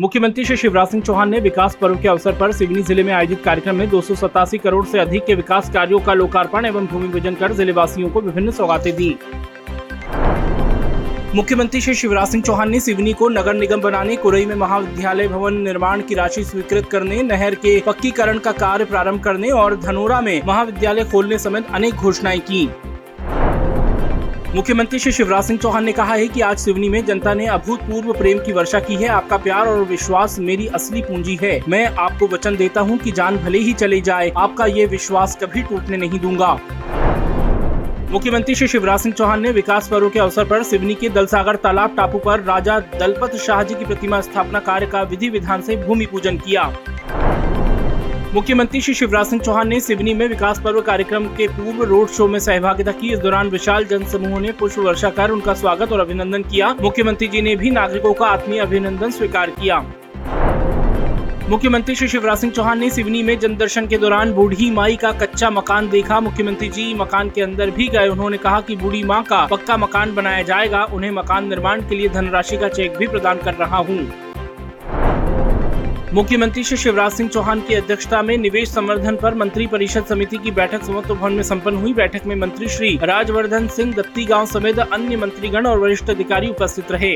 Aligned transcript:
मुख्यमंत्री 0.00 0.44
श्री 0.44 0.56
शिवराज 0.56 0.88
सिंह 0.88 1.02
चौहान 1.04 1.28
ने 1.30 1.38
विकास 1.40 1.74
पर्व 1.80 1.96
के 2.02 2.08
अवसर 2.08 2.32
पर 2.32 2.52
सिवनी 2.52 2.82
ज़िले 2.82 3.02
में 3.02 3.12
आयोजित 3.12 3.42
कार्यक्रम 3.44 3.76
में 3.76 3.88
दो 3.90 4.00
सौ 4.00 4.14
सतासी 4.14 4.58
करोड़ 4.58 4.84
से 4.86 4.98
अधिक 4.98 5.24
के 5.24 5.34
विकास 5.34 5.68
कार्यों 5.70 5.98
का 6.00 6.14
लोकार्पण 6.14 6.66
एवं 6.66 6.86
भूमि 6.86 7.08
पूजन 7.08 7.34
कर 7.34 7.52
ज़िले 7.52 7.72
वासियों 7.72 8.08
को 8.10 8.20
विभिन्न 8.20 8.50
सौगातें 8.50 8.92
दी। 8.96 9.10
मुख्यमंत्री 11.34 11.80
श्री 11.80 11.94
शिवराज 11.94 12.28
सिंह 12.28 12.42
चौहान 12.44 12.70
ने 12.70 12.80
सिवनी 12.80 13.12
को 13.12 13.28
नगर 13.28 13.54
निगम 13.54 13.80
बनाने, 13.80 14.16
कुरई 14.16 14.46
में 14.46 14.54
महाविद्यालय 14.56 15.28
भवन 15.28 15.60
निर्माण 15.60 16.00
की 16.00 16.14
राशि 16.14 16.44
स्वीकृत 16.44 16.88
करने, 16.90 17.22
नहर 17.22 17.54
के 17.56 17.80
पक्कीकरण 17.80 18.38
का 18.38 18.52
कार्य 18.54 18.84
प्रारंभ 18.84 19.22
करने 19.24 19.50
और 19.54 19.76
धनोरा 19.80 20.20
में 20.20 20.40
महाविद्यालय 20.46 21.04
खोलने 21.04 21.38
समेत 21.38 21.66
अनेक 21.74 21.94
घोषणाएँ 21.94 22.40
की। 22.40 22.68
मुख्यमंत्री 24.54 24.98
श्री 24.98 25.10
शिवराज 25.12 25.44
सिंह 25.44 25.58
चौहान 25.58 25.84
ने 25.84 25.92
कहा 25.92 26.14
है 26.14 26.26
कि 26.28 26.40
आज 26.40 26.58
सिवनी 26.58 26.88
में 26.88 27.04
जनता 27.06 27.34
ने 27.34 27.46
अभूतपूर्व 27.46 28.12
प्रेम 28.12 28.38
की 28.38 28.52
वर्षा 28.52 28.78
की 28.80 28.94
है। 28.94 29.08
आपका 29.08 29.36
प्यार 29.36 29.66
और 29.66 29.82
विश्वास 29.84 30.38
मेरी 30.38 30.66
असली 30.68 31.02
पूंजी 31.02 31.38
है। 31.42 31.60
मैं 31.68 31.84
आपको 31.86 32.28
वचन 32.28 32.56
देता 32.56 32.80
हूँ 32.80 32.96
कि 32.98 33.12
जान 33.12 33.36
भले 33.36 33.58
ही 33.58 33.72
चले 33.72 34.00
जाए, 34.00 34.32
आपका 34.36 34.66
ये 34.66 34.86
विश्वास 34.86 35.38
कभी 35.42 35.62
टूटने 35.62 35.96
नहीं 35.96 36.20
दूँगा। 36.20 36.52
मुख्यमंत्री 38.10 38.54
श्री 38.54 38.68
शिवराज 38.68 39.00
सिंह 39.00 39.14
चौहान 39.14 39.40
ने 39.40 39.50
विकास 39.52 39.88
पर्व 39.88 40.08
के 40.10 40.18
अवसर 40.18 40.44
पर 40.44 40.62
सिवनी 40.62 40.94
के 40.94 41.08
दलसागर 41.08 41.56
तालाब 41.56 41.94
टापू 41.96 42.18
पर 42.18 42.40
राजा 42.40 42.78
दलपत 42.98 43.36
शाह 43.36 43.62
जी 43.62 43.74
की 43.74 43.84
प्रतिमा 43.84 44.20
स्थापना 44.20 44.60
कार्य 44.60 44.86
का 44.86 45.02
विधि 45.02 45.28
विधान 45.28 45.60
से 45.60 45.76
भूमि 45.76 46.06
पूजन 46.06 46.38
किया। 46.38 46.62
मुख्यमंत्री 48.34 48.80
श्री 48.80 48.92
शिवराज 48.94 49.26
सिंह 49.26 49.40
चौहान 49.42 49.68
ने 49.68 49.78
सिवनी 49.80 50.12
में 50.14 50.26
विकास 50.28 50.60
पर्व 50.64 50.80
कार्यक्रम 50.80 51.24
के 51.36 51.46
पूर्व 51.48 51.82
रोड 51.82 52.08
शो 52.08 52.26
में 52.28 52.38
सहभागिता 52.38 52.92
की। 52.92 53.12
इस 53.12 53.18
दौरान 53.18 53.48
विशाल 53.48 53.84
जन 53.84 54.04
समूह 54.04 54.38
ने 54.40 54.52
पुष्प 54.52 54.78
वर्षा 54.78 55.10
कर 55.10 55.30
उनका 55.30 55.54
स्वागत 55.54 55.92
और 55.92 56.00
अभिनंदन 56.00 56.42
किया। 56.42 56.68
मुख्यमंत्री 56.80 57.28
जी 57.28 57.42
ने 57.42 57.56
भी 57.56 57.70
नागरिकों 57.70 58.12
का 58.14 58.26
आत्मीय 58.26 58.60
अभिनंदन 58.60 59.10
स्वीकार 59.10 59.50
किया। 59.50 59.78
मुख्यमंत्री 61.48 61.94
श्री 61.94 62.08
शिवराज 62.08 62.38
सिंह 62.38 62.52
चौहान 62.52 62.78
ने 62.78 62.90
सिवनी 62.90 63.22
में 63.22 63.38
जनदर्शन 63.38 63.86
के 63.86 63.98
दौरान 63.98 64.32
बूढ़ी 64.32 64.70
माई 64.70 64.96
का 64.96 65.12
कच्चा 65.16 65.50
मकान 65.50 65.90
देखा। 65.90 66.20
मुख्यमंत्री 66.20 66.68
जी 66.68 66.94
मकान 66.94 67.30
के 67.30 67.42
अंदर 67.42 67.70
भी 67.70 67.88
गए। 67.88 68.08
उन्होंने 68.08 68.36
कहा 68.38 68.60
कि 68.60 68.76
बूढ़ी 68.76 69.02
माँ 69.02 69.22
का 69.24 69.44
पक्का 69.46 69.76
मकान 69.76 70.14
बनाया 70.14 70.42
जाएगा। 70.44 70.84
उन्हें 70.84 71.10
मकान 71.10 71.48
निर्माण 71.48 71.88
के 71.88 71.94
लिए 71.94 72.08
धनराशि 72.08 72.56
का 72.56 72.68
चेक 72.70 72.96
भी 72.96 73.06
प्रदान 73.06 73.38
कर 73.38 73.54
रहा 73.54 73.78
हूँ। 73.78 74.29
मुख्यमंत्री 76.14 76.62
श्री 76.64 76.76
शिवराज 76.76 77.12
सिंह 77.12 77.28
चौहान 77.28 77.60
की 77.60 77.74
अध्यक्षता 77.74 78.20
में 78.22 78.36
निवेश 78.36 78.68
संवर्धन 78.68 79.16
पर 79.16 79.34
मंत्री 79.34 79.66
परिषद 79.66 80.04
समिति 80.04 80.36
की 80.36 80.50
बैठक 80.50 80.84
समत्व 80.84 81.14
भवन 81.14 81.32
में 81.32 81.42
संपन्न 81.42 81.76
हुई 81.76 81.92
बैठक 81.94 82.24
में 82.26 82.34
मंत्री 82.36 82.68
श्री 82.68 82.88
राजवर्धन 83.02 83.68
सिंह 83.68 83.92
दत्ती 83.94 84.24
गाँव 84.24 84.46
समेत 84.46 84.78
अन्य 84.78 85.16
मंत्रीगण 85.16 85.66
और 85.66 85.78
वरिष्ठ 85.78 86.10
अधिकारी 86.10 86.48
उपस्थित 86.48 86.90
रहे। 86.92 87.12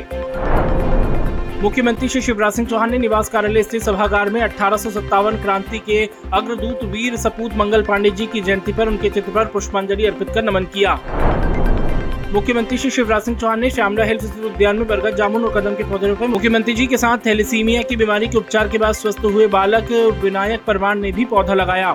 मुख्यमंत्री 1.62 2.08
श्री 2.08 2.20
शिवराज 2.20 2.52
सिंह 2.52 2.68
चौहान 2.68 2.90
ने 2.90 2.98
निवास 2.98 3.28
कार्यालय 3.28 3.62
स्थित 3.62 3.82
सभागार 3.82 4.30
में 4.30 4.40
अठारह 4.40 4.76
सौ 4.76 4.90
सत्तावन 4.90 5.42
क्रांति 5.42 5.78
के 5.78 6.04
अग्रदूत 6.32 6.84
वीर 6.84 7.16
सपूत 7.16 7.54
मंगल 7.54 7.82
पांडे 7.82 8.10
जी 8.10 8.26
की 8.26 8.40
जयंती 8.40 8.72
पर 8.72 8.88
उनके 8.88 9.10
चित्र 9.10 9.32
पर 9.32 9.46
पुष्पांजलि 9.46 10.06
अर्पित 10.06 10.30
कर 10.30 10.44
नमन 10.44 10.64
किया। 10.74 10.94
मुख्यमंत्री 12.34 12.76
श्री 12.78 12.90
शिवराज 12.90 13.22
सिंह 13.22 13.36
चौहान 13.38 13.60
ने 13.60 13.68
श्यामला 13.70 14.04
हेल्थ 14.04 14.22
उद्यान 14.44 14.76
में 14.76 14.86
बरगद 14.88 15.16
जामुन 15.16 15.44
और 15.44 15.52
कदम 15.54 15.74
के 15.74 15.84
पौधे 15.84 16.08
रोपे। 16.08 16.26
मुख्यमंत्री 16.26 16.74
जी 16.74 16.86
के 16.86 16.96
साथ 16.96 17.18
थैलेसीमिया 17.26 17.82
की 17.82 17.96
बीमारी 17.96 18.28
के 18.28 18.38
उपचार 18.38 18.68
के 18.68 18.78
बाद 18.78 18.94
स्वस्थ 18.94 19.20
हुए 19.24 19.46
बालक 19.46 19.92
विनायक 20.22 20.64
परमार 20.66 20.94
ने 20.94 21.12
भी 21.12 21.24
पौधा 21.24 21.54
लगाया। 21.54 21.92